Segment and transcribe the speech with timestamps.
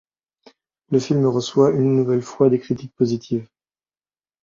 [0.89, 3.47] Le film reçoit une nouvelle fois des critiques positives.